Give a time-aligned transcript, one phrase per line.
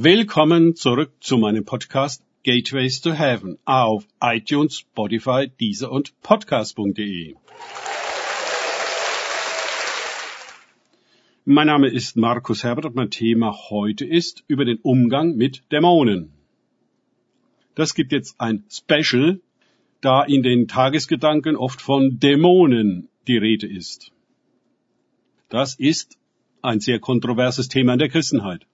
[0.00, 7.34] Willkommen zurück zu meinem Podcast Gateways to Heaven auf iTunes, Spotify, Deezer und Podcast.de.
[11.44, 16.30] Mein Name ist Markus Herbert und mein Thema heute ist über den Umgang mit Dämonen.
[17.74, 19.40] Das gibt jetzt ein Special,
[20.00, 24.12] da in den Tagesgedanken oft von Dämonen die Rede ist.
[25.48, 26.16] Das ist
[26.62, 28.64] ein sehr kontroverses Thema in der Christenheit.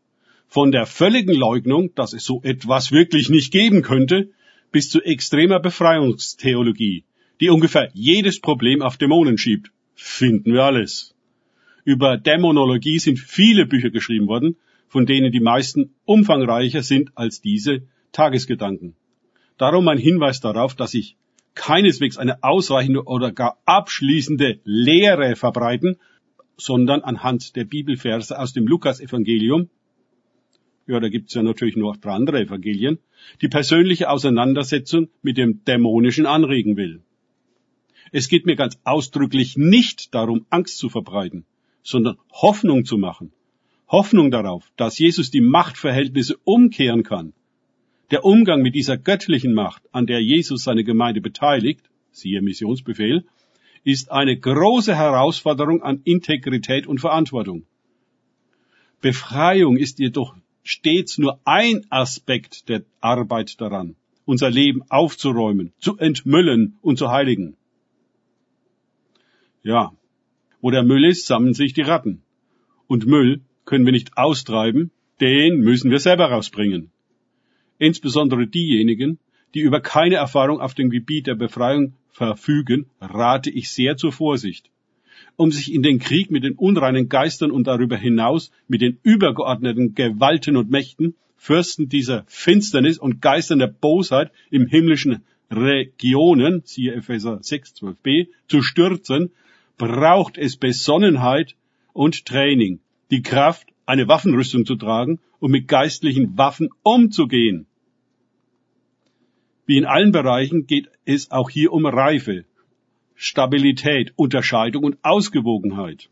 [0.48, 4.30] Von der völligen Leugnung, dass es so etwas wirklich nicht geben könnte,
[4.70, 7.04] bis zu extremer Befreiungstheologie,
[7.40, 11.14] die ungefähr jedes Problem auf Dämonen schiebt, finden wir alles.
[11.84, 14.56] Über Dämonologie sind viele Bücher geschrieben worden,
[14.88, 18.94] von denen die meisten umfangreicher sind als diese Tagesgedanken.
[19.58, 21.16] Darum ein Hinweis darauf, dass ich
[21.54, 25.96] keineswegs eine ausreichende oder gar abschließende Lehre verbreiten,
[26.56, 29.68] sondern anhand der Bibelverse aus dem Lukasevangelium
[30.86, 32.98] ja, da gibt's ja natürlich noch drei andere Evangelien,
[33.40, 37.00] die persönliche Auseinandersetzung mit dem Dämonischen anregen will.
[38.12, 41.46] Es geht mir ganz ausdrücklich nicht darum, Angst zu verbreiten,
[41.82, 43.32] sondern Hoffnung zu machen.
[43.88, 47.32] Hoffnung darauf, dass Jesus die Machtverhältnisse umkehren kann.
[48.10, 53.24] Der Umgang mit dieser göttlichen Macht, an der Jesus seine Gemeinde beteiligt, siehe Missionsbefehl,
[53.82, 57.64] ist eine große Herausforderung an Integrität und Verantwortung.
[59.00, 60.34] Befreiung ist jedoch
[60.64, 67.56] stets nur ein Aspekt der Arbeit daran, unser Leben aufzuräumen, zu entmüllen und zu heiligen.
[69.62, 69.92] Ja,
[70.60, 72.22] wo der Müll ist, sammeln sich die Ratten.
[72.86, 74.90] Und Müll können wir nicht austreiben,
[75.20, 76.90] den müssen wir selber rausbringen.
[77.78, 79.18] Insbesondere diejenigen,
[79.54, 84.70] die über keine Erfahrung auf dem Gebiet der Befreiung verfügen, rate ich sehr zur Vorsicht
[85.36, 89.94] um sich in den Krieg mit den unreinen Geistern und darüber hinaus mit den übergeordneten
[89.94, 97.38] Gewalten und Mächten, Fürsten dieser Finsternis und Geistern der Bosheit im himmlischen Regionen, siehe Epheser
[97.42, 99.30] 6, 12b, zu stürzen,
[99.76, 101.56] braucht es Besonnenheit
[101.92, 102.80] und Training,
[103.10, 107.66] die Kraft, eine Waffenrüstung zu tragen und mit geistlichen Waffen umzugehen.
[109.66, 112.44] Wie in allen Bereichen geht es auch hier um Reife,
[113.14, 116.10] Stabilität, Unterscheidung und Ausgewogenheit.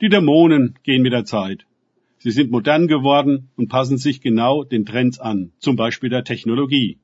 [0.00, 1.66] Die Dämonen gehen mit der Zeit.
[2.18, 6.98] Sie sind modern geworden und passen sich genau den Trends an, zum Beispiel der Technologie.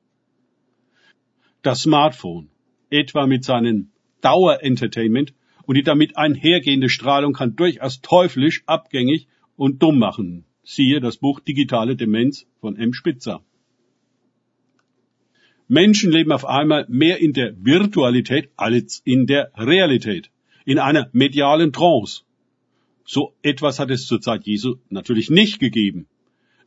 [1.63, 2.49] Das Smartphone,
[2.89, 3.91] etwa mit seinem
[4.21, 5.33] Dauerentertainment
[5.65, 10.45] und die damit einhergehende Strahlung kann durchaus teuflisch, abgängig und dumm machen.
[10.63, 12.93] Siehe das Buch Digitale Demenz von M.
[12.93, 13.43] Spitzer.
[15.73, 20.29] Menschen leben auf einmal mehr in der Virtualität als in der Realität,
[20.65, 22.21] in einer medialen Trance.
[23.05, 26.05] So etwas hat es zur Zeit Jesu natürlich nicht gegeben.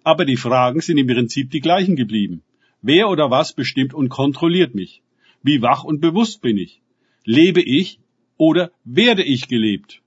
[0.02, 2.42] Aber die Fragen sind im Prinzip die gleichen geblieben.
[2.82, 5.02] Wer oder was bestimmt und kontrolliert mich?
[5.40, 6.82] Wie wach und bewusst bin ich?
[7.24, 8.00] Lebe ich
[8.36, 10.02] oder werde ich gelebt?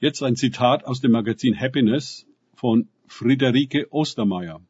[0.00, 4.60] Jetzt ein Zitat aus dem Magazin Happiness von Friederike Ostermeier.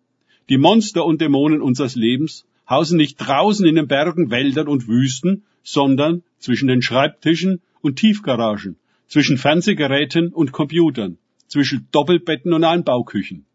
[0.49, 5.45] Die Monster und Dämonen unseres Lebens hausen nicht draußen in den Bergen, Wäldern und Wüsten,
[5.63, 8.77] sondern zwischen den Schreibtischen und Tiefgaragen,
[9.07, 13.47] zwischen Fernsehgeräten und Computern, zwischen Doppelbetten und Einbauküchen.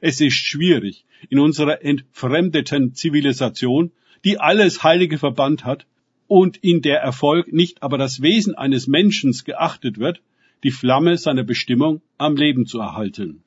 [0.00, 3.90] Es ist schwierig, in unserer entfremdeten Zivilisation,
[4.24, 5.86] die alles Heilige verbannt hat
[6.26, 10.20] und in der Erfolg nicht aber das Wesen eines Menschen geachtet wird,
[10.62, 13.42] die Flamme seiner Bestimmung am Leben zu erhalten.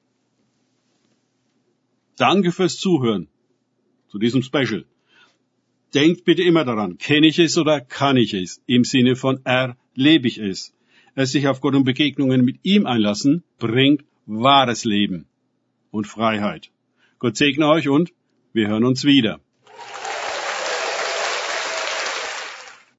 [2.22, 3.28] Danke fürs Zuhören
[4.10, 4.86] zu diesem Special.
[5.96, 8.62] Denkt bitte immer daran, kenne ich es oder kann ich es?
[8.68, 10.72] Im Sinne von erlebe ich es.
[11.16, 15.26] Es sich auf Gott und Begegnungen mit ihm einlassen, bringt wahres Leben
[15.90, 16.70] und Freiheit.
[17.18, 18.14] Gott segne euch und
[18.54, 19.40] wir hören uns wieder.